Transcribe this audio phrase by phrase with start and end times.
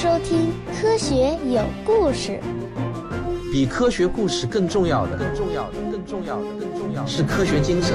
[0.00, 0.48] 收听
[0.80, 2.40] 《科学有故事》。
[3.52, 7.94] 比科学故事更重要的，更重要的，更重要的，更重要的是科学精神。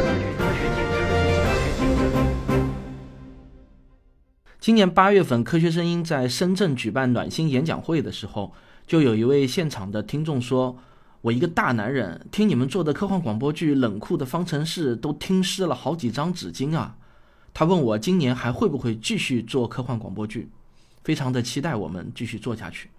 [4.59, 8.53] 今年八月份，《科学声音》在深圳举办暖心演讲会的时候，
[8.85, 10.77] 就有一位现场的听众说
[11.21, 16.97] ：“我一个大男人，听你们做的科幻广播剧《冷酷的方程式》都听湿了好几张纸巾啊！”
[17.51, 20.51] 他问我今年还会不会继续做科幻广播剧，
[21.05, 22.89] 非常的期待我们继续做下去。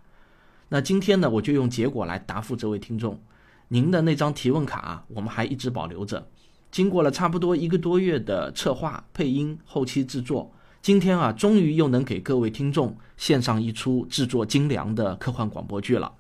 [0.69, 3.21] 那今天呢，我就用结果来答复这位听众。
[3.69, 6.29] 您的那张提问卡，我们还一直保留着。
[6.71, 16.13] 经过了差不多一个多月的策划、配音、后期制作，今天啊，终于又能给各位听众献上一出制作精良的科幻广播剧了。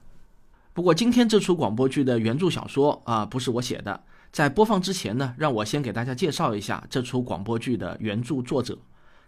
[0.73, 4.03] 不过，今天这出广播剧的原著小说啊，不是我写的。
[4.33, 8.77] 在播放之前呢，让我先给大家介绍一下这出广播剧的原著作者，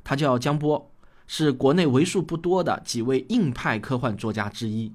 [0.02, 0.90] 他叫江波，
[1.28, 4.92] 是国内为数不多的几位硬派科幻作家之一。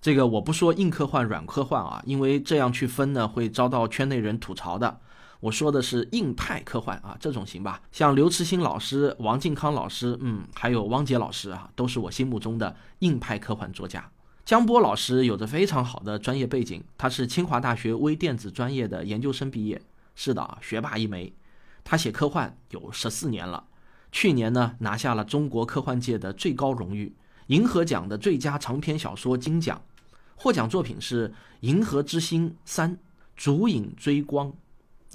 [0.00, 4.98] 这个我不说硬科幻、软科幻啊，因为这样去分呢会遭到圈内人吐槽的。
[5.40, 7.80] 我说的是硬派科幻啊，这种行吧？
[7.90, 14.08] 像刘慈欣老师、王靖康老师，嗯，还有汪杰老师啊，都是我心目中的硬派科幻作家。
[14.44, 19.82] 江波老师有着非常好的专业背景，他是清华大学微电子专业的研究生毕业，
[20.14, 21.32] 是的，学霸一枚。
[21.84, 23.64] 他写科幻有十四年了，
[24.12, 27.12] 去年呢拿下了中国科幻界的最高荣誉——
[27.48, 29.82] 银河奖的最佳长篇小说金奖。
[30.36, 31.28] 获奖作品是
[31.60, 32.98] 《银河之星三：
[33.34, 34.52] 烛影追光》。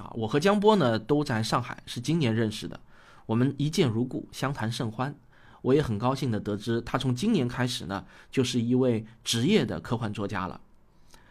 [0.01, 2.79] 啊，我和江波呢都在上海，是今年认识的，
[3.25, 5.15] 我们一见如故，相谈甚欢。
[5.61, 10.61] 我也很高兴地得知，他从今年开始呢，就是一位职业的科幻作家了。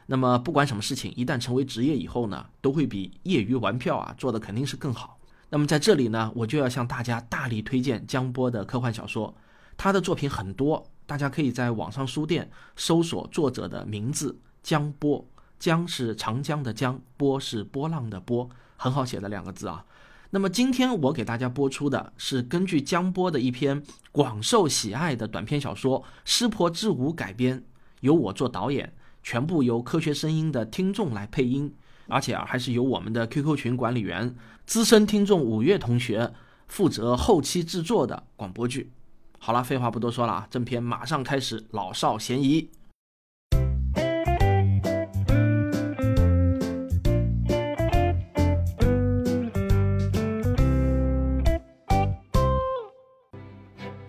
[0.06, 5.15] 那么，不管什么事情，一旦成为职业以后呢，都会比业余玩票啊做的肯定是更好。
[5.48, 9.34] 那么在这里呢，我就要向大家大力推荐江波的科幻小说。
[9.76, 15.24] 他的作品很多，大家可以在网上书店搜索作者的名字江波。
[15.58, 19.84] 江是长江的江，波是波浪的波，很好写的两个字啊。
[20.30, 23.82] 那么今天我给大家播出的是根据江波的一篇
[24.12, 27.62] 广受喜爱的短篇小说《湿婆之舞》改编，
[28.00, 31.72] 由我做导演，全部由科学声音的听众来配音，
[32.08, 34.34] 而且啊还是由我们的 QQ 群管理员
[34.66, 36.34] 资深听众五月同学
[36.66, 38.90] 负责后期制作的广播剧。
[39.38, 42.68] 好了，废话不多说了啊，正片马上开始，老少咸宜。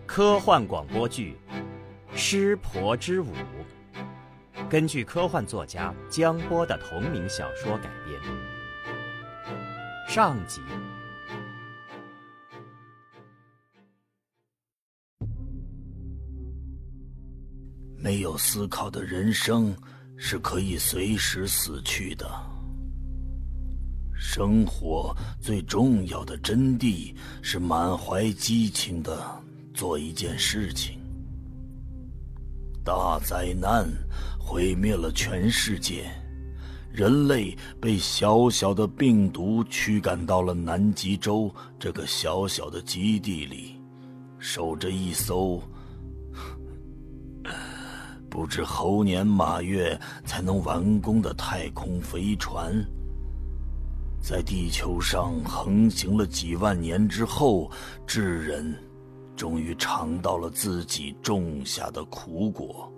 [0.06, 1.38] 科幻广播剧
[2.17, 3.28] 《湿婆之舞》
[4.67, 8.56] 根据科幻作家江波的同名小说改编。
[10.07, 10.62] 上集。
[17.97, 19.75] 没有思考的人生
[20.16, 22.25] 是可以随时死去的。
[24.16, 29.44] 生活最重要的真谛是满怀激情的。
[29.73, 30.97] 做一件事情，
[32.84, 33.88] 大灾难
[34.40, 36.09] 毁灭了全世界，
[36.97, 43.80] 人类被小小的病毒驱赶到了南极洲这个小小的基地里，
[44.40, 45.62] 守着一艘
[48.31, 52.74] 不知猴年马月才能完工的太空飞船，
[54.19, 57.69] 在地球上横行了几万年之后，
[58.08, 58.75] 智人。
[59.35, 62.91] 终于尝到了自己种下的苦果。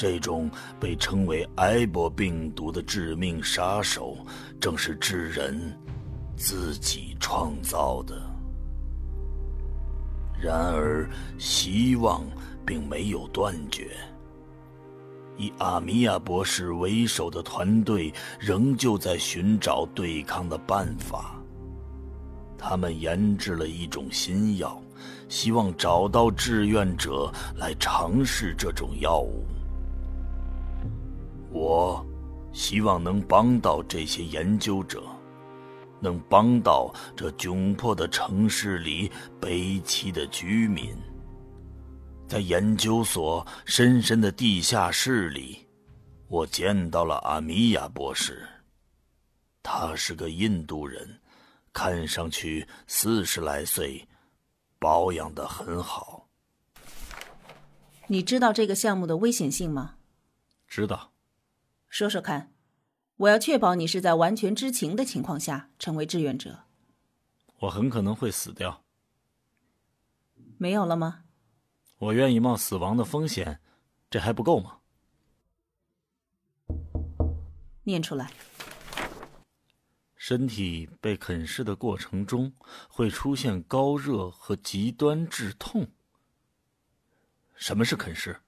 [0.00, 0.50] 这种
[0.80, 4.16] 被称为埃博病毒的致命杀手，
[4.58, 5.78] 正是智人
[6.38, 8.18] 自己创造的。
[10.40, 11.06] 然而，
[11.36, 12.24] 希望
[12.64, 13.90] 并没有断绝。
[15.36, 21.38] 以阿米亚博士为首的团队仍旧在寻找对抗的办法。
[22.56, 24.80] 他们研制了一种新药。
[25.28, 29.44] 希望找到志愿者来尝试这种药物。
[31.52, 32.04] 我
[32.52, 35.02] 希望能帮到这些研究者，
[36.00, 39.10] 能帮到这窘迫的城市里
[39.40, 40.96] 悲凄的居民。
[42.28, 45.66] 在研究所深深的地下室里，
[46.28, 48.46] 我见到了阿米亚博士。
[49.62, 51.20] 他是个印度人，
[51.72, 54.06] 看上去四十来岁。
[54.78, 56.26] 保养的很好。
[58.06, 59.96] 你知道这个项目的危险性吗？
[60.66, 61.12] 知道。
[61.90, 62.54] 说说看，
[63.16, 66.60] 我要确保你是在完全知情的情况下成为志愿者。
[67.58, 68.84] 我很可能会死掉。
[70.56, 71.24] 没有了吗？
[71.98, 73.60] 我愿意冒死亡的风险，
[74.08, 74.78] 这还不够吗？
[77.82, 78.30] 念出来。
[80.14, 82.52] 身体被啃噬的过程中
[82.88, 85.88] 会出现高热和极端致痛。
[87.56, 88.40] 什么是啃噬？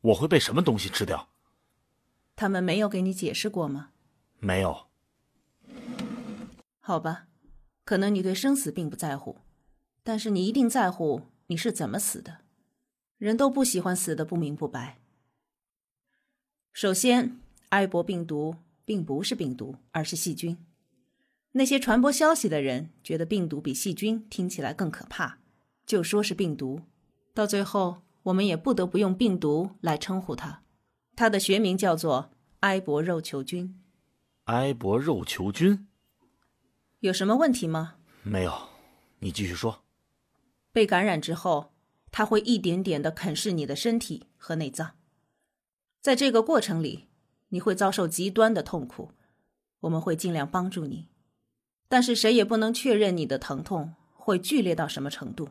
[0.00, 1.28] 我会被什么东西吃掉？
[2.40, 3.90] 他们没有给你解释过吗？
[4.38, 4.86] 没有。
[6.78, 7.26] 好吧，
[7.84, 9.38] 可能你对生死并不在乎，
[10.04, 12.42] 但是你一定在乎你是怎么死的。
[13.16, 15.00] 人都不喜欢死的不明不白。
[16.72, 17.40] 首先，
[17.70, 18.54] 埃博病毒
[18.84, 20.56] 并不是病毒，而是细菌。
[21.50, 25.38] 那些传播消息的人觉得病毒比细菌听起来更可怕，
[25.84, 26.82] 就说是病毒。
[27.34, 30.62] 到最后，我们也不得不用病毒来称呼它。
[31.18, 32.30] 它的学名叫做
[32.60, 33.76] 埃博肉球菌。
[34.44, 35.88] 埃博肉球菌
[37.00, 37.96] 有什么问题吗？
[38.22, 38.56] 没有，
[39.18, 39.82] 你继续说。
[40.70, 41.72] 被感染之后，
[42.12, 44.92] 它会一点点的啃噬你的身体和内脏。
[46.00, 47.08] 在这个过程里，
[47.48, 49.10] 你会遭受极端的痛苦。
[49.80, 51.08] 我们会尽量帮助你。
[51.88, 55.48] 但是谁也不能确认你的疼痛会剧烈到什么程度，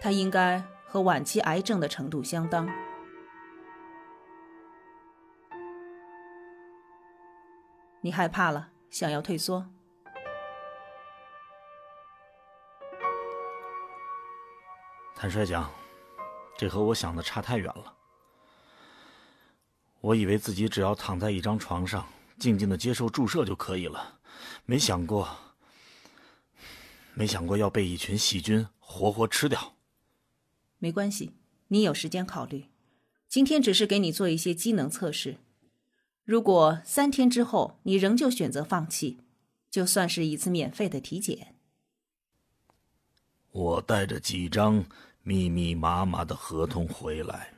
[0.00, 2.66] 它应该和晚期癌症的程度相当。
[8.06, 9.66] 你害怕了，想要退缩？
[15.16, 15.68] 坦率讲，
[16.56, 17.96] 这和我想的差太远了。
[20.00, 22.06] 我以为自己只要躺在一张床上，
[22.38, 24.20] 静静的接受注射就可以了。
[24.66, 25.36] 没想过，
[27.12, 29.74] 没想过要被一群细菌活活吃掉。
[30.78, 31.34] 没关系，
[31.66, 32.66] 你有时间考虑。
[33.26, 35.38] 今天只是给你做一些机能测试。
[36.26, 39.20] 如果三天之后你仍旧选择放弃，
[39.70, 41.54] 就算是一次免费的体检。
[43.52, 44.84] 我带着几张
[45.22, 47.54] 密密麻麻的合同回来，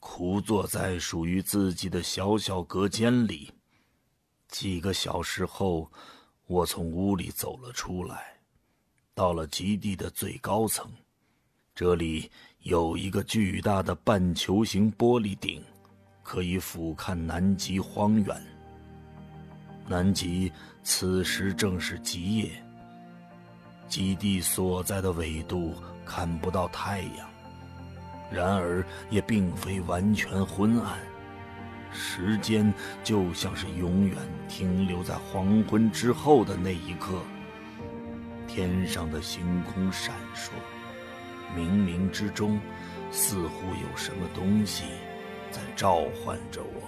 [0.00, 3.50] 枯坐在属于自己的小小隔间里。
[4.48, 5.90] 几个小时后。
[6.46, 8.36] 我从屋里走了出来，
[9.14, 10.86] 到了基地的最高层，
[11.74, 15.64] 这里有一个巨大的半球形玻璃顶，
[16.24, 18.36] 可以俯瞰南极荒原。
[19.86, 20.50] 南极
[20.82, 22.50] 此时正是极夜，
[23.86, 25.74] 基地所在的纬度
[26.04, 27.28] 看不到太阳，
[28.32, 30.98] 然而也并非完全昏暗。
[31.92, 32.72] 时间
[33.04, 34.16] 就像是永远
[34.48, 37.22] 停留在黄昏之后的那一刻，
[38.48, 40.50] 天上的星空闪烁，
[41.56, 42.58] 冥冥之中，
[43.12, 44.84] 似乎有什么东西
[45.54, 46.82] 在召唤着我。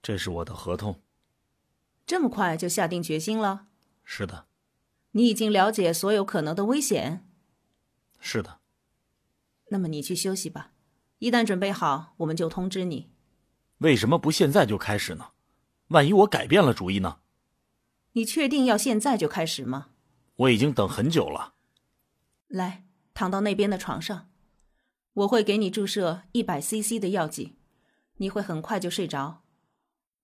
[0.00, 1.02] 这是我的合同。
[2.06, 3.66] 这么快就下定决心了？
[4.02, 4.46] 是的。
[5.10, 7.28] 你已经了解所有可能的危险？
[8.18, 8.60] 是的。
[9.68, 10.71] 那么你去休息吧，
[11.22, 13.08] 一旦准备好，我们就通知你。
[13.78, 15.28] 为什么不现在就开始呢？
[15.90, 17.18] 万一我改变了主意呢？
[18.14, 19.90] 你确定要现在就开始吗？
[20.34, 21.54] 我已经等很久了。
[22.48, 24.30] 来，躺到那边的床上，
[25.12, 27.54] 我会给你注射一百 CC 的药剂，
[28.16, 29.44] 你会很快就睡着。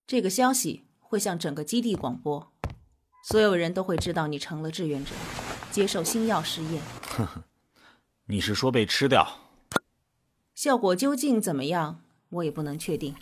[0.05, 2.51] 这个消息会向整个基地广播，
[3.23, 5.11] 所有人都会知道你成了志愿者，
[5.71, 6.83] 接受新药试验。
[7.03, 7.45] 呵呵，
[8.25, 9.25] 你是说被吃掉？
[10.59, 12.01] 效果究竟怎么样，
[12.31, 13.15] 我也不能确定。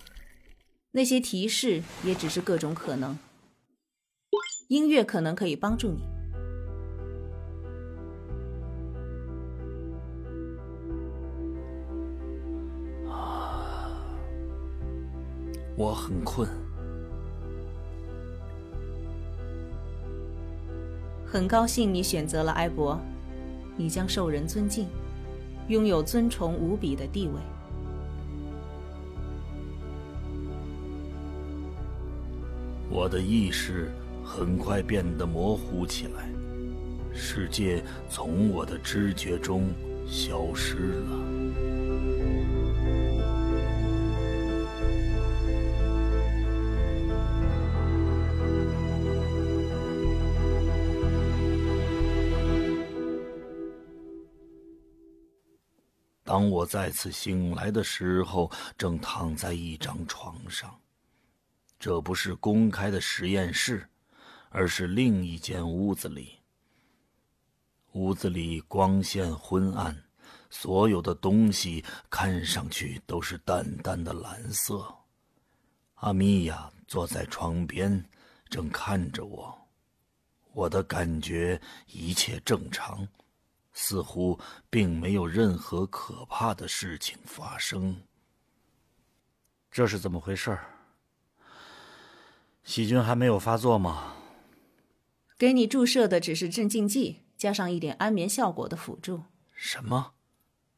[0.93, 3.15] 那些提示也只是各种可能。
[4.69, 6.01] 音乐可能可以帮助你。
[13.07, 14.01] 啊，
[15.77, 16.49] 我很困。
[21.23, 22.99] 很高兴你选择了埃博，
[23.75, 24.87] 你将受人尊敬，
[25.67, 27.33] 拥有尊崇无比的地位。
[32.89, 33.91] 我的意识
[34.23, 36.29] 很快变得模糊起来，
[37.13, 39.69] 世界从我的知觉中
[40.07, 41.36] 消失了。
[56.37, 60.79] 当我再次醒来的时候，正躺在一张床上。
[61.79, 63.89] 这不是公开的实验室，
[64.49, 66.37] 而是另一间屋子里。
[67.93, 69.99] 屋子里光线昏暗，
[70.51, 74.95] 所有的东西看上去都是淡淡的蓝色。
[75.95, 78.07] 阿米娅坐在床边，
[78.47, 79.59] 正看着我。
[80.53, 83.07] 我的感觉一切正常，
[83.79, 84.39] 似乎
[84.71, 88.01] 并没有任何可怕的事情发生。
[89.69, 90.57] 这是怎么回事？
[92.63, 94.15] 细菌还没有发作吗？
[95.37, 99.25] 给你注射的只是镇静剂，加上一点安眠效果的辅助。
[99.53, 100.13] 什么？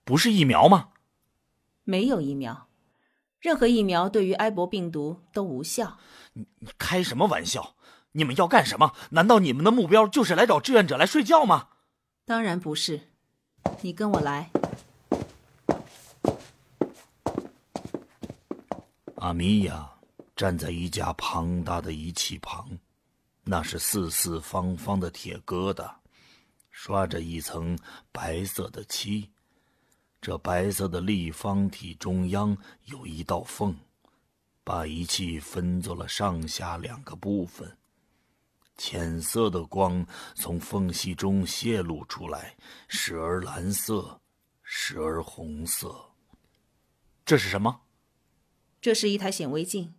[0.03, 0.89] 不是疫苗吗？
[1.85, 2.67] 没有疫苗，
[3.39, 5.97] 任何疫苗对于埃博病毒都无效。
[6.33, 7.75] 你你开什么玩笑？
[8.11, 8.93] 你们要干什么？
[9.11, 11.69] 难道你们的目标就是来找志愿者来睡觉吗？
[12.29, 13.01] 当然不是。
[13.81, 14.51] 你跟我来。
[19.15, 19.91] 阿米娅
[20.35, 22.69] 站在一架庞大的仪器旁。
[23.43, 25.91] 那是四四方方的铁疙瘩，
[26.69, 27.75] 刷着一层
[28.11, 29.27] 白色的漆。
[30.21, 32.55] 这白色的立方体中央
[32.85, 33.75] 有一道缝，
[34.63, 37.75] 把仪器分作了上下两个部分。
[38.79, 42.55] 浅色的光从缝隙中泄露出来，
[42.87, 44.21] 时而蓝色，
[44.63, 46.13] 时而红色。
[47.25, 47.81] 这是什么？
[48.79, 49.93] 这是一台显微镜。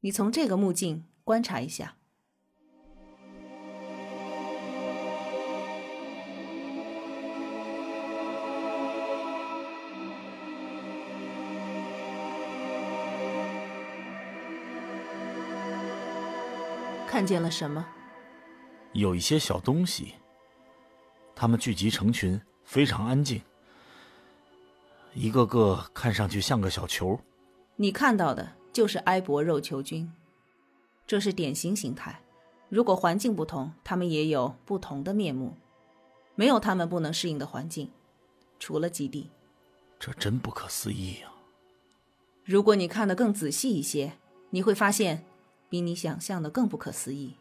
[0.00, 1.96] 你从这个目镜观察一下。
[17.24, 17.86] 看见了什么？
[18.92, 20.16] 有一些小东西。
[21.34, 23.40] 它们聚集成群，非常安静，
[25.14, 27.18] 一个个看上去像个小球。
[27.76, 30.12] 你看到的就是埃博肉球菌，
[31.06, 32.20] 这是典型形态。
[32.68, 35.56] 如果环境不同，它们也有不同的面目。
[36.34, 37.90] 没有它们不能适应的环境，
[38.58, 39.30] 除了基地。
[39.98, 41.32] 这真不可思议啊！
[42.44, 44.12] 如果你看得更仔细一些，
[44.50, 45.24] 你会发现。
[45.68, 47.36] 比你想象的更不可思议。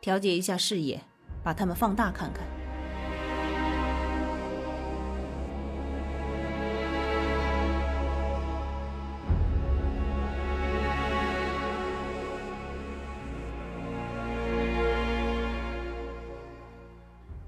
[0.00, 1.02] 调节一下视野，
[1.42, 2.46] 把它们放大看看。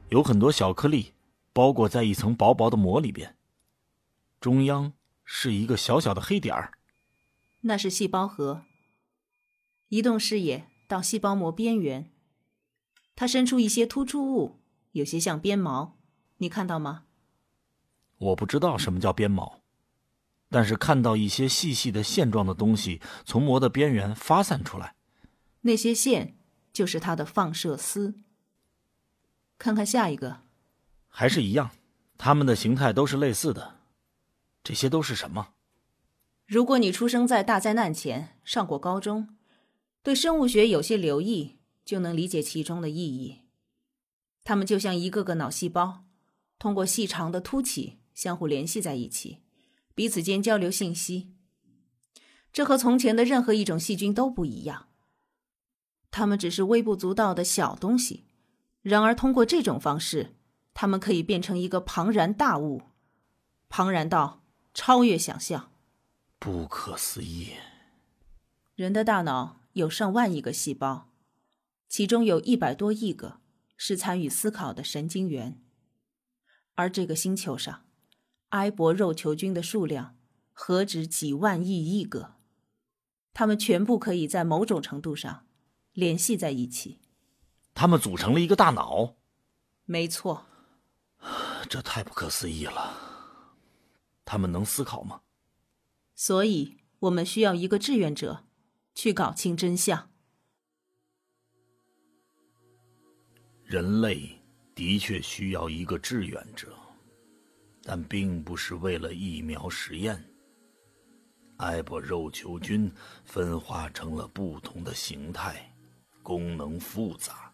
[0.09, 1.15] 有很多小颗粒
[1.53, 3.37] 包裹在一层薄薄的膜里边，
[4.41, 4.93] 中央
[5.25, 6.73] 是一个小小的黑点儿。
[7.61, 8.65] 那是细胞核。
[9.90, 12.12] 移动视野到细胞膜边缘，
[13.16, 14.61] 它伸出一些突出物，
[14.92, 15.99] 有些像鞭毛，
[16.37, 17.06] 你看到吗？
[18.18, 19.62] 我不知道什么叫鞭毛，
[20.49, 24.94] 但是看到一些细细的线状的东西从膜的边缘发散出来，
[25.62, 26.37] 那些线
[26.73, 28.14] 就是它的放射丝。
[29.59, 30.42] 看看下一个，
[31.09, 31.73] 还是一样，
[32.16, 33.80] 它们的形态都是类似的。
[34.62, 35.49] 这些都是什么？
[36.47, 39.37] 如果你出生在大灾难前，上过高中。
[40.02, 43.42] 对生物学有些留意，就能理解其中的意义。
[44.42, 46.04] 它们就像一个个脑细胞，
[46.59, 49.40] 通过细长的凸起相互联系在一起，
[49.95, 51.35] 彼此间交流信息。
[52.50, 54.88] 这和从前的任何一种细菌都不一样。
[56.11, 58.25] 它们只是微不足道的小东西，
[58.80, 60.35] 然而通过这种方式，
[60.73, 62.83] 它们可以变成一个庞然大物，
[63.69, 64.42] 庞然到
[64.73, 65.71] 超越想象。
[66.38, 67.50] 不可思议！
[68.75, 69.60] 人的大脑。
[69.75, 71.11] 有上万亿个细胞，
[71.89, 73.41] 其中有一百多亿个
[73.77, 75.62] 是参与思考的神经元。
[76.75, 77.85] 而这个星球上，
[78.50, 80.17] 埃博肉球菌的数量
[80.53, 82.35] 何止几万亿亿个？
[83.33, 85.47] 它们全部可以在某种程度上
[85.93, 87.00] 联系在一起。
[87.75, 89.17] 它们组成了一个大脑。
[89.85, 90.47] 没错。
[91.69, 92.97] 这太不可思议了。
[94.25, 95.21] 他们能思考吗？
[96.17, 98.45] 所以我们需要一个志愿者。
[98.94, 100.11] 去搞清真相。
[103.64, 104.37] 人类
[104.75, 106.76] 的确需要一个志愿者，
[107.82, 110.23] 但并不是为了疫苗实验。
[111.59, 112.90] 埃博肉球菌
[113.25, 115.73] 分化成了不同的形态，
[116.23, 117.52] 功能复杂，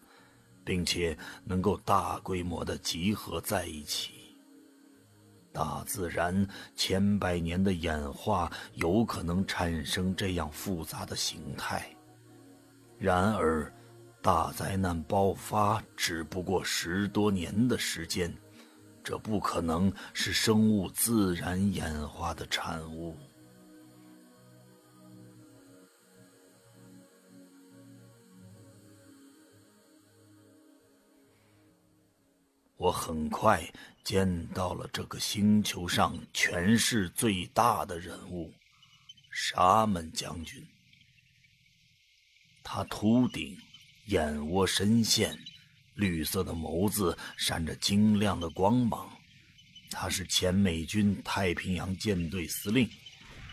[0.64, 4.25] 并且能够大规模的集合在一起。
[5.56, 11.88] 大自然千百年的演化有可能产生这样复杂的形态，
[12.98, 13.72] 然而，
[14.20, 18.30] 大灾难爆发只不过十多年的时间，
[19.02, 23.16] 这不可能是生物自然演化的产物。
[32.76, 33.62] 我很快
[34.06, 38.54] 见到了这个星球上权势最大的人物——
[39.34, 40.64] 沙门将军。
[42.62, 43.58] 他秃顶，
[44.04, 45.36] 眼窝深陷，
[45.94, 49.10] 绿色的眸子闪着晶亮的光芒。
[49.90, 52.88] 他是前美军太平洋舰队司令，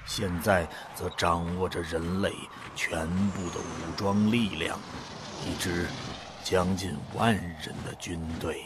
[0.05, 2.31] 现在则掌握着人类
[2.75, 4.79] 全部的武装力量，
[5.47, 5.87] 一支
[6.43, 8.63] 将近万人的军队。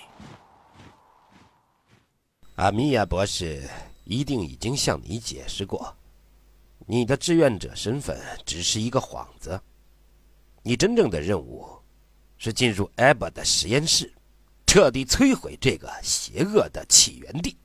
[2.58, 3.70] 阿米亚博士
[4.04, 5.96] 一定已经向你解释过，
[6.88, 9.62] 你的志愿者身份只是一个幌子。
[10.64, 11.70] 你真正的任务
[12.40, 14.12] 是进入艾伯的实验室，
[14.66, 17.56] 彻底摧毁这个邪恶的起源地。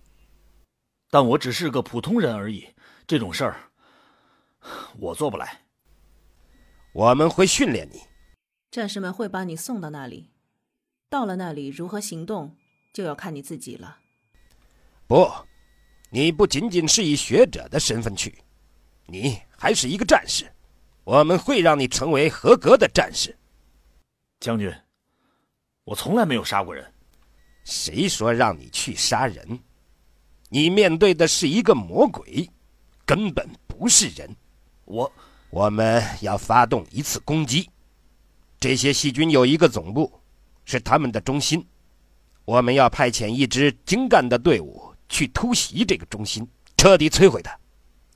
[1.09, 2.69] 但我只是个普通人而已，
[3.07, 3.71] 这种事儿
[4.99, 5.63] 我做不来。
[6.93, 8.03] 我们会训练你，
[8.71, 10.33] 战士们会把你送到那里。
[11.09, 12.55] 到了那里，如何行动
[12.93, 14.01] 就要看你自己了。
[15.13, 15.31] 不，
[16.09, 18.35] 你不仅仅是以学者的身份去，
[19.05, 20.51] 你还是一个战士。
[21.05, 23.37] 我们会让你成为合格的战士，
[24.41, 24.73] 将军。
[25.85, 26.91] 我从来没有杀过人。
[27.63, 29.61] 谁说让你去杀人？
[30.49, 32.49] 你面对的是一个魔鬼，
[33.05, 34.35] 根本不是人。
[34.87, 35.13] 我，
[35.51, 37.69] 我们要发动一次攻击。
[38.59, 40.11] 这些细菌有一个总部，
[40.65, 41.63] 是他们的中心。
[42.47, 47.57] 我们要派遣一支精干的队伍去突袭这个中心，彻底摧毁它。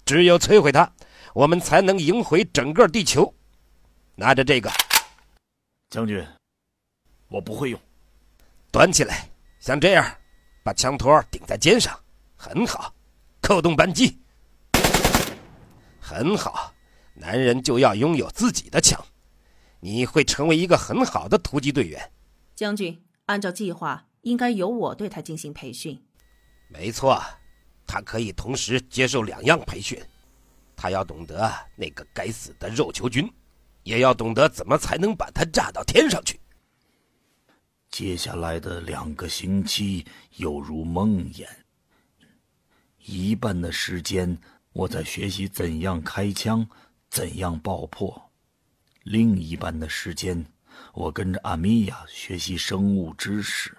[0.07, 0.91] 只有摧毁它。
[1.35, 3.35] 我们才能赢回整个地球。
[4.15, 4.71] 拿着这个，
[5.91, 6.27] 将军，
[7.29, 7.79] 我不会用。
[8.73, 9.29] 端起来，
[9.61, 10.17] 像这样，
[10.65, 11.95] 把枪托顶在肩上，
[12.37, 12.95] 很好。
[13.43, 14.19] 扣动扳机，
[16.01, 16.73] 很好。
[17.13, 18.99] 男人就要拥有自己的枪。
[19.81, 22.13] 你会成为一个很好的突击队员。
[22.55, 26.06] 将军，按照计划，应该由我对他进行培训。
[26.69, 27.23] 没错，
[27.87, 29.99] 他可以同时接受两样培训。
[30.75, 33.33] 他要懂得那个该死的肉球菌，
[33.83, 36.39] 也要懂得怎么才能把它炸到天上去。
[37.91, 40.05] 接下来的两个星期
[40.37, 41.47] 犹如梦魇。
[42.99, 44.37] 一半的时间
[44.73, 46.69] 我在学习怎样开枪，
[47.09, 48.13] 怎样爆破；
[49.05, 50.45] 另一半的时间，
[50.93, 53.75] 我跟着阿米娅学习生物知识。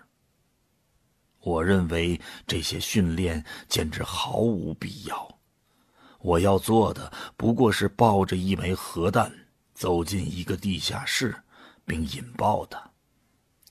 [1.47, 5.39] 我认为这些训练简直毫无必要。
[6.19, 9.31] 我要做的不过是抱着一枚核弹
[9.73, 11.33] 走进一个地下室，
[11.85, 12.83] 并引爆它。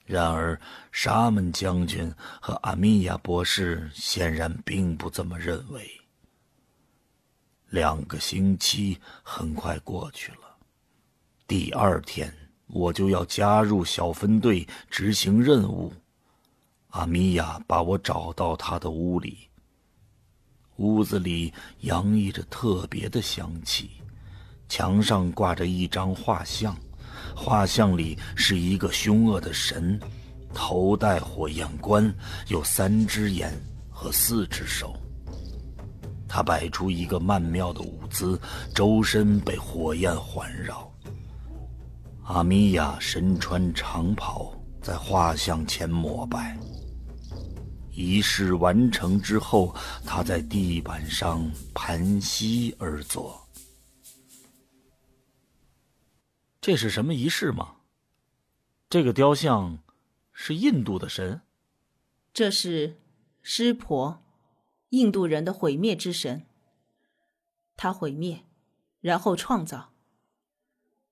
[0.06, 0.58] 然而，
[0.90, 2.10] 沙门将军
[2.40, 6.00] 和阿米亚博士显然并不这么认为。
[7.68, 10.56] 两个星期很快过去了，
[11.46, 12.32] 第二天
[12.68, 15.92] 我就要加入小分队执行任务。
[16.96, 19.50] 阿米亚把我找到他的屋里。
[20.76, 23.90] 屋子里洋溢着特别的香气，
[24.66, 26.74] 墙上挂着一张画像，
[27.34, 30.00] 画像里是一个凶恶的神，
[30.54, 32.14] 头戴火焰冠，
[32.48, 33.52] 有三只眼
[33.90, 34.96] 和四只手。
[36.26, 38.40] 他摆出一个曼妙的舞姿，
[38.74, 40.90] 周身被火焰环绕。
[42.24, 46.56] 阿米娅身穿长袍，在画像前膜拜。
[47.96, 53.48] 仪式完成之后，他在地板上盘膝而坐。
[56.60, 57.76] 这是什么仪式吗？
[58.90, 59.78] 这个雕像
[60.32, 61.40] 是印度的神。
[62.34, 63.00] 这是
[63.42, 64.22] 湿婆，
[64.90, 66.44] 印度人的毁灭之神。
[67.76, 68.44] 他毁灭，
[69.00, 69.92] 然后创造。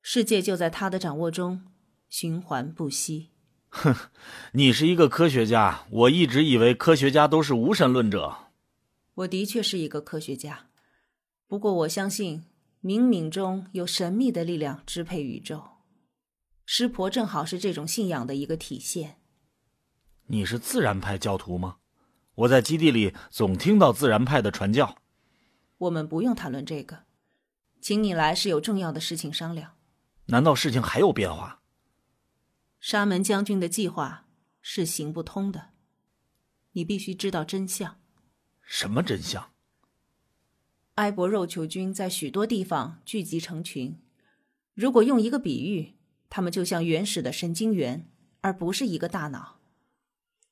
[0.02, 1.64] 世界就在他的掌握中，
[2.10, 3.30] 循环不息。
[3.74, 3.94] 哼，
[4.52, 5.84] 你是一个科学家。
[5.90, 8.36] 我一直以为科学家都是无神论者。
[9.14, 10.66] 我的确是一个科学家，
[11.46, 12.44] 不过我相信
[12.82, 15.62] 冥冥中有神秘的力量支配宇宙。
[16.64, 19.18] 师婆正好是这种信仰的一个体现。
[20.28, 21.76] 你是自然派教徒吗？
[22.36, 24.96] 我在基地里总听到自然派的传教。
[25.78, 27.04] 我们不用谈论这个，
[27.80, 29.72] 请你来是有重要的事情商量。
[30.26, 31.60] 难道事情还有变化？
[32.86, 34.26] 沙门将军的计划
[34.60, 35.70] 是行不通的，
[36.72, 37.98] 你必须知道真相。
[38.60, 39.52] 什么真相？
[40.96, 43.98] 埃博肉球菌在许多地方聚集成群。
[44.74, 45.94] 如果用一个比喻，
[46.28, 48.06] 它们就像原始的神经元，
[48.42, 49.60] 而不是一个大脑。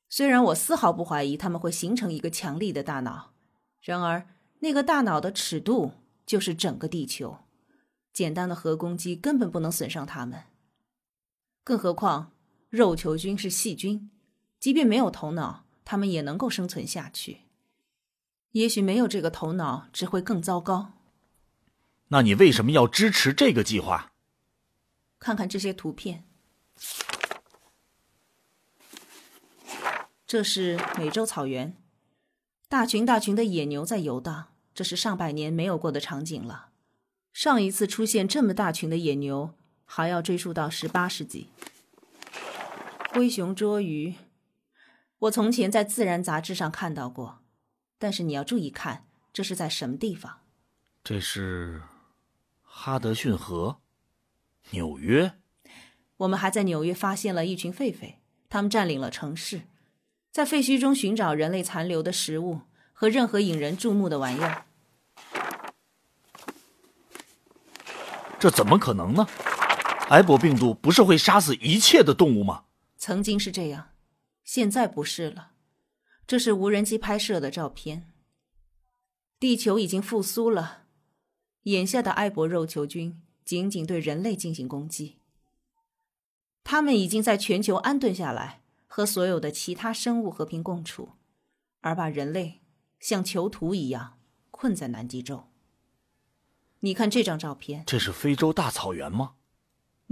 [0.09, 3.35] 虽然我丝毫不怀疑他们会形成一个强力的大脑，
[3.79, 4.27] 然而
[4.61, 5.91] 那个大脑的尺度
[6.25, 7.41] 就是整个地球。
[8.11, 10.45] 简单的核攻击根本不能损伤它们。
[11.63, 12.33] 更何况，
[12.69, 14.11] 肉球菌是细菌，
[14.59, 17.43] 即便没有头脑，他们也能够生存下去。
[18.51, 20.93] 也许没有这个头脑，只会更糟糕。
[22.09, 24.11] 那你为什么要支持这个计划？
[25.19, 26.25] 看看这些图片，
[30.27, 31.77] 这是美洲草原，
[32.67, 36.71] 大群大群的野牛在游荡，这是上百年没有过的场景了。
[37.31, 39.55] 上一次出现这么大群的野牛，
[39.95, 41.49] 还要追溯到十八世纪。
[43.11, 44.15] 灰熊捉鱼，
[45.19, 47.43] 我从前在《自然》杂志上看到过，
[47.99, 50.39] 但是你要注意看，这是在什么地方？
[51.03, 51.83] 这是
[52.63, 53.77] 哈德逊河，
[54.71, 55.33] 纽约。
[56.17, 58.15] 我们还在纽约发现了一群狒狒，
[58.49, 59.61] 他们占领了城市，
[60.31, 62.61] 在废墟中寻找人类残留的食物
[62.93, 64.65] 和任何引人注目的玩意儿。
[68.39, 69.27] 这怎么可能呢？
[70.09, 72.65] 埃博病毒不是会杀死一切的动物吗？
[72.97, 73.89] 曾经是这样，
[74.43, 75.53] 现在不是了。
[76.27, 78.13] 这是无人机拍摄的照片。
[79.39, 80.83] 地球已经复苏了，
[81.63, 85.19] 眼下的埃博肉球菌仅仅对人类进行攻击。
[86.63, 91.13] 他们已经在全球安顿下来，和所有的其他生物和平共处，
[91.81, 92.61] 而把人类
[92.99, 94.19] 像囚徒一样
[94.51, 95.49] 困在南极洲。
[96.81, 99.33] 你看这张照片，这是非洲大草原吗？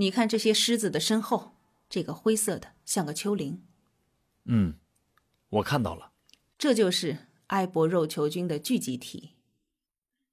[0.01, 1.55] 你看这些狮子的身后，
[1.87, 3.63] 这个灰色的像个丘陵。
[4.45, 4.79] 嗯，
[5.49, 6.13] 我看到了，
[6.57, 9.35] 这就是埃博肉球菌的聚集体，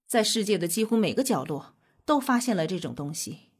[0.06, 1.74] 在世界的几乎每个角落
[2.06, 3.50] 都发现了这种东西。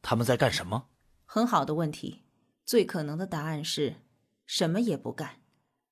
[0.00, 0.88] 他们在干什么？
[1.26, 2.22] 很好的问题，
[2.64, 3.96] 最可能的答案是
[4.46, 5.42] 什么也不干，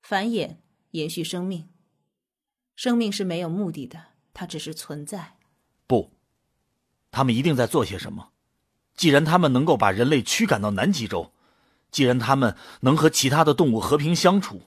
[0.01, 0.57] 繁衍、
[0.93, 1.69] 延续生命。
[2.75, 5.37] 生命是没有目的的，它只是存在。
[5.87, 6.17] 不。
[7.11, 8.33] 他们一定在做些什么。
[9.01, 11.33] 既然他们能够把人类驱赶到南极洲，
[11.91, 14.61] 既然他们能和其他的动物和平相处，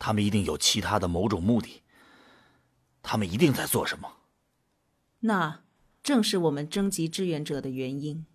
[0.00, 1.82] 他们一定有其他的某种目的。
[3.04, 4.14] 他们一定在做什么？
[5.20, 5.60] 那
[6.02, 8.26] 正是我们征集志愿者的原因。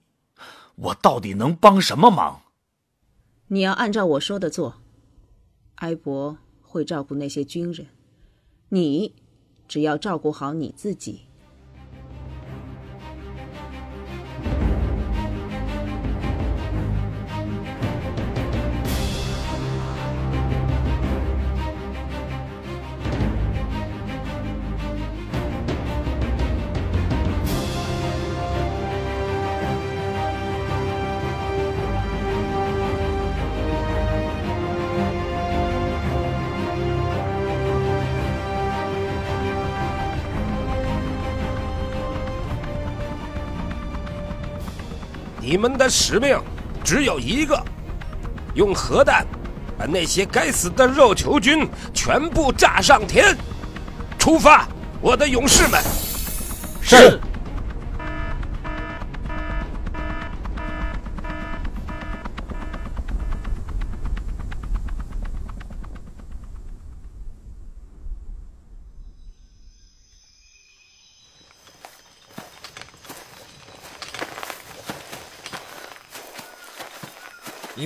[0.75, 2.43] 我到底能帮什么忙？
[3.47, 4.81] 你要按照我说的做。
[5.75, 7.87] 埃博会照顾那些军人，
[8.69, 9.13] 你
[9.67, 11.26] 只要照顾好你自己。
[45.49, 46.37] 你们的使命
[46.83, 47.57] 只有一个：
[48.53, 49.25] 用核弹
[49.77, 53.33] 把那些该死的肉球菌全部炸上天！
[54.19, 54.67] 出发，
[54.99, 55.81] 我的勇士们！
[56.81, 57.17] 是。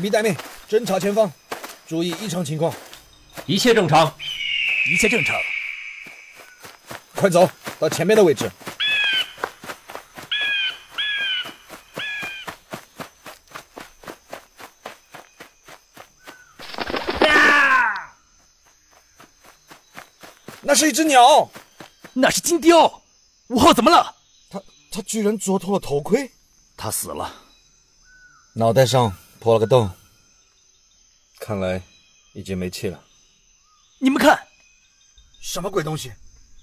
[0.02, 0.36] 隐蔽待命，
[0.68, 1.32] 侦查前方，
[1.88, 2.74] 注意异常情况。
[3.46, 4.12] 一切正常，
[4.92, 5.40] 一切正常。
[7.16, 7.48] 快走
[7.80, 8.52] 到前面的位置。
[17.28, 18.16] 啊！
[20.62, 21.48] 那是一只鸟，
[22.14, 23.04] 那是金雕。
[23.50, 24.16] 五号怎么了？
[24.50, 24.60] 他
[24.92, 26.32] 他居然啄脱了头盔。
[26.76, 27.32] 他死了，
[28.54, 29.16] 脑袋上。
[29.42, 29.90] 破了个洞，
[31.40, 31.82] 看来
[32.34, 33.04] 已经没气了。
[33.98, 34.40] 你们看，
[35.42, 36.14] 什么鬼东西，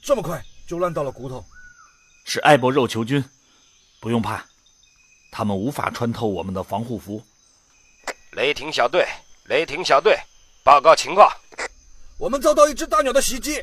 [0.00, 1.44] 这么快就烂到了骨头？
[2.24, 3.22] 是埃博肉球菌，
[3.98, 4.46] 不用怕，
[5.32, 7.20] 他们无法穿透我们的防护服。
[8.34, 9.08] 雷霆小队，
[9.46, 10.16] 雷霆小队，
[10.62, 11.28] 报告情况。
[12.16, 13.60] 我们遭到一只大鸟的袭击。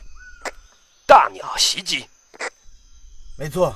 [1.08, 2.06] 大鸟袭击？
[3.38, 3.74] 没错，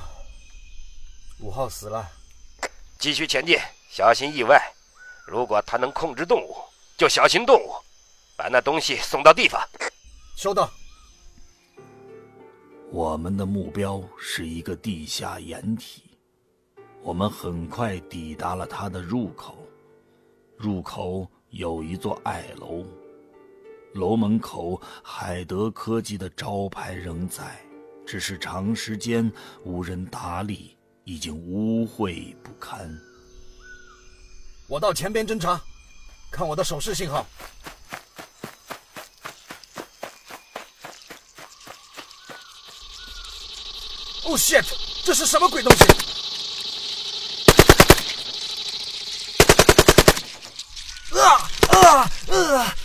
[1.39, 2.11] 五号死了。
[2.97, 3.57] 继续前进，
[3.89, 4.61] 小心意外。
[5.29, 6.55] 如果他能控制动物，
[6.97, 7.69] 就小心动物，
[8.35, 9.61] 把那东西送到地方。
[10.35, 10.67] 收到。
[12.91, 16.17] 我们的目标是一个地下掩体，
[17.03, 19.55] 我们很快抵达了它的入口。
[20.57, 22.83] 入口有一座矮楼，
[23.93, 27.63] 楼门口海德科技的招牌仍在，
[28.03, 29.31] 只是长时间
[29.63, 32.99] 无人打理，已经污秽不堪。
[34.69, 35.59] 我到前边侦查
[36.31, 37.25] 看我的手势信号。
[44.25, 44.63] Oh shit
[45.03, 45.83] 这是什么鬼东西？
[51.17, 52.75] 啊啊啊啊。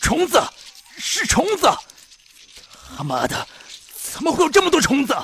[0.00, 0.42] 虫子
[0.96, 1.70] 是虫子？
[2.96, 3.46] 他妈的
[4.10, 5.14] 怎么会有这么多虫子？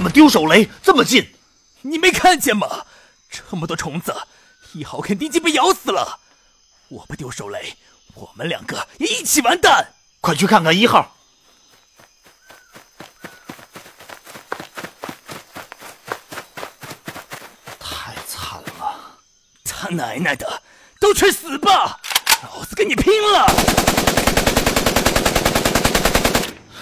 [0.00, 1.34] 怎么丢手雷这么近？
[1.82, 2.86] 你没看见吗？
[3.30, 4.16] 这么多虫子，
[4.72, 6.20] 一号肯定已经被咬死了。
[6.88, 7.76] 我不丢手雷，
[8.14, 9.92] 我们两个也一起完蛋。
[10.22, 11.14] 快去看看一号。
[17.78, 19.18] 太惨了！
[19.66, 20.62] 他奶奶的，
[20.98, 22.00] 都去死吧！
[22.44, 23.54] 老子跟你拼了！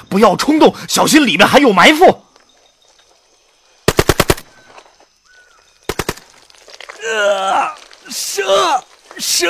[0.09, 2.27] 不要冲动，小心里面还有埋伏。
[7.09, 7.75] 啊！
[8.11, 8.85] 蛇，
[9.19, 9.47] 蛇！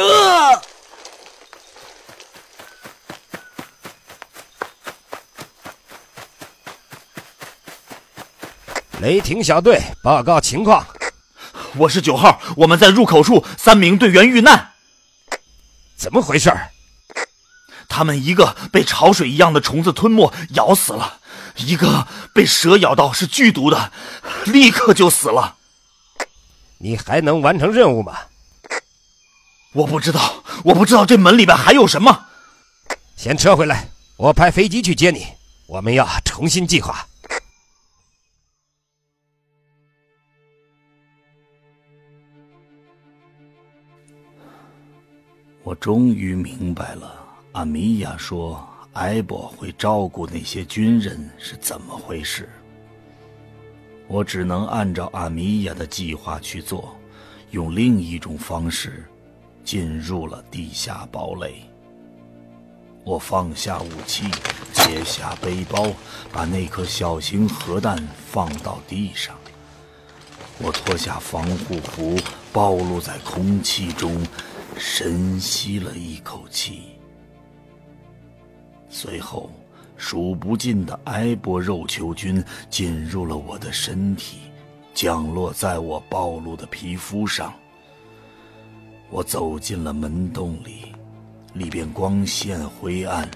[9.00, 10.86] 雷霆小队报告情况。
[11.76, 14.72] 我是九号，我们在入口处，三名队员遇难。
[15.96, 16.52] 怎么回事？
[17.88, 21.20] 他们一个被潮水一样的虫子吞没咬死了，
[21.56, 23.92] 一个被蛇咬到是剧毒的，
[24.46, 25.57] 立刻就死了。
[26.78, 28.18] 你还能完成任务吗？
[29.74, 32.26] 我不知道，我不知道这门里边还有什么。
[33.16, 35.26] 先撤回来，我派飞机去接你。
[35.66, 37.06] 我们要重新计划。
[45.62, 52.48] 我终于明白了，阿米娅说埃博会照顾那些军人是怎么回事。
[54.08, 56.96] 我只能按照阿米娅的计划去做，
[57.50, 59.04] 用另一种方式
[59.62, 61.62] 进入了地下堡垒。
[63.04, 64.24] 我放下武器，
[64.72, 65.92] 解下背包，
[66.32, 69.36] 把那颗小型核弹放到地上。
[70.58, 72.16] 我脱下防护服，
[72.52, 74.20] 暴露在空气中。
[74.80, 76.82] 深吸了一口气，
[78.88, 79.50] 随后，
[79.98, 84.38] 数不尽的埃博肉球菌进入了我的身体，
[84.94, 87.52] 降落在我暴露的皮肤上。
[89.10, 90.94] 我走进了门洞里，
[91.52, 93.28] 里边光线灰暗。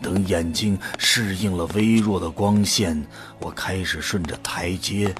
[0.00, 3.04] 等眼睛适应了微弱的光线，
[3.40, 5.12] 我开始顺着台阶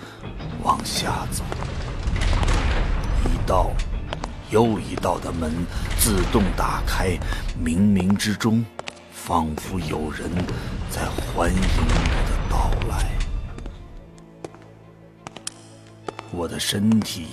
[0.62, 1.42] 往下走。
[3.24, 3.72] 一道。
[4.50, 5.50] 又一道的门
[5.98, 7.16] 自动打开，
[7.59, 8.62] 冥冥之中，
[9.11, 10.31] 仿佛有人
[10.92, 11.64] 在欢迎我
[12.28, 13.11] 的到来。
[16.31, 17.28] 我的身体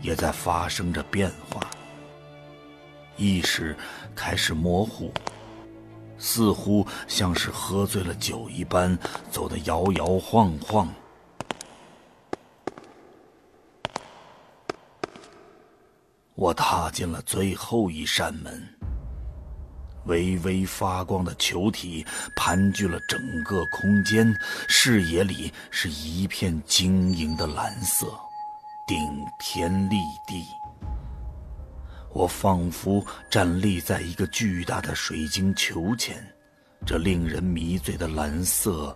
[0.00, 1.60] 也在发生着变化，
[3.16, 3.76] 意识
[4.14, 5.12] 开始模糊，
[6.16, 8.96] 似乎像是喝醉了酒一般，
[9.32, 10.88] 走得摇摇晃晃。
[16.36, 18.62] 我踏进了最后一扇门，
[20.06, 22.04] 微微发光的球体
[22.36, 24.34] 盘踞了整个空间，
[24.68, 28.06] 视野里是一片晶莹的蓝色，
[28.86, 28.96] 顶
[29.38, 30.44] 天立地。
[32.12, 36.16] 我仿佛站立在一个巨大的水晶球前，
[36.84, 38.94] 这令人迷醉的蓝色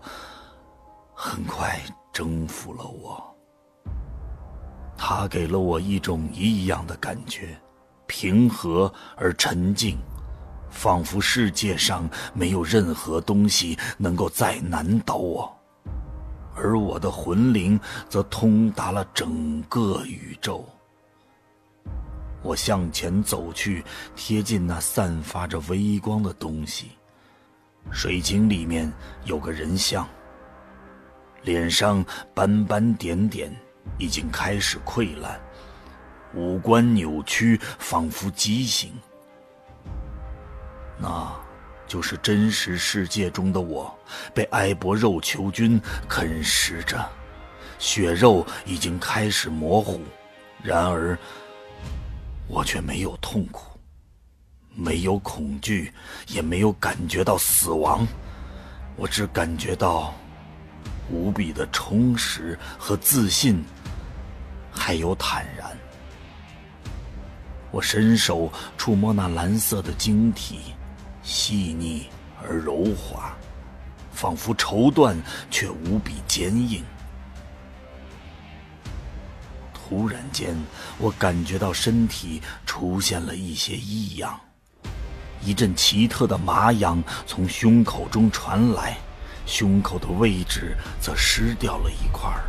[1.15, 1.81] 很快
[2.13, 3.25] 征服了我。
[4.99, 7.57] 它给了我一种异样的感觉，
[8.07, 9.99] 平和而沉静，
[10.77, 15.57] 仿佛世界上没有任何东西能够再难倒我，
[16.55, 20.65] 而我的魂灵则通达了整个宇宙。
[22.43, 23.83] 我向前走去，
[24.15, 26.91] 贴近那散发着微光的东西，
[27.91, 28.93] 水晶里面
[29.25, 30.07] 有个人像，
[31.43, 33.51] 脸上斑斑点点。
[33.99, 35.41] 已经开始溃烂，
[36.35, 38.91] 五官扭曲，仿佛畸形。
[40.99, 41.31] 那，
[41.87, 43.95] 就是真实世界中的我，
[44.35, 47.07] 被埃博肉球菌啃食着，
[47.79, 50.01] 血肉已经开始模糊。
[50.63, 51.19] 然而，
[52.49, 53.79] 我却没有痛苦，
[54.75, 55.93] 没有恐惧，
[56.29, 58.07] 也没有感觉到死亡，
[58.97, 60.15] 我只感觉到
[61.11, 63.63] 无比的充实和自信。
[64.73, 65.67] 还有坦然。
[67.71, 70.61] 我伸手触摸那蓝色的晶体，
[71.27, 72.07] 细腻
[72.41, 73.37] 而柔滑，
[74.13, 75.17] 仿佛绸缎，
[75.51, 76.85] 却无比坚硬。
[79.75, 80.57] 突然间，
[80.99, 84.39] 我感觉到身体出现了一些异样，
[85.45, 88.97] 一阵奇特的麻痒从胸口中传来，
[89.47, 92.45] 胸口的位置则湿掉了一块儿。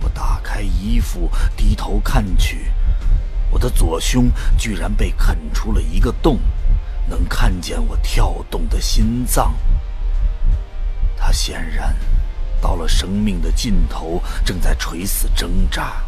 [0.00, 2.66] 我打开衣服，低头看去，
[3.50, 6.38] 我的左胸居然被啃出了一个洞，
[7.08, 9.54] 能看见我跳动的心脏。
[11.16, 11.94] 他显然
[12.60, 16.02] 到了生命的尽头，正在垂死挣扎。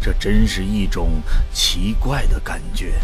[0.00, 3.00] 这真是一种奇怪的感觉，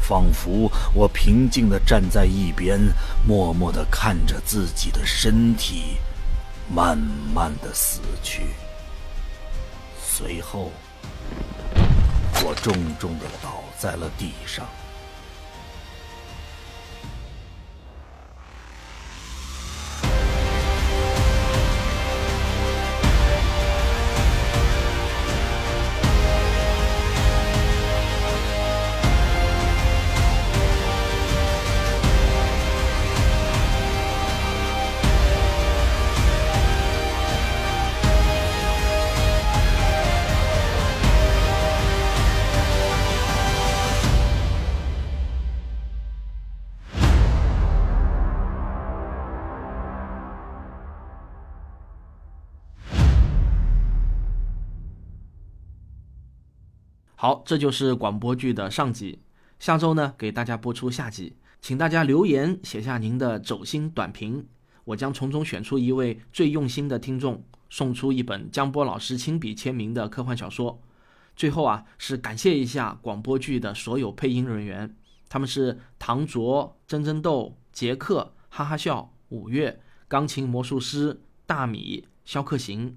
[0.00, 2.78] 仿佛我平静地站在一边，
[3.26, 5.96] 默默地看着自己的身体。
[6.74, 8.54] 慢慢的死去，
[10.02, 10.72] 随后
[12.42, 14.66] 我重重的倒在了地上。
[57.44, 59.18] 这就是广播剧的上集。
[59.58, 64.46] 下周呢，给大家播出下集，请大家留言写下您的走心短评，
[64.84, 70.80] 我将从中选出一位最用心的听众，送出一本江波老师亲笔签名的科幻小说。
[71.36, 74.94] 最后啊，是感谢一下广播剧的所有配音人员，
[75.28, 82.96] 他们是唐卓、真真豆、杰克、哈哈笑、五月、钢琴魔术师、大米、肖克行。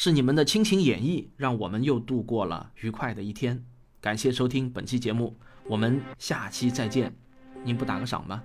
[0.00, 3.64] 是你们的亲情演绎，让我们又度过了愉快的一天。
[4.00, 5.34] 感谢收听本期节目，
[5.66, 7.12] 我们下期再见。
[7.64, 8.40] 您不打个赏吗？